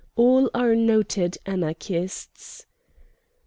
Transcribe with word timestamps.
All 0.15 0.49
are 0.55 0.73
noted 0.75 1.37
Anarchists. 1.45 2.65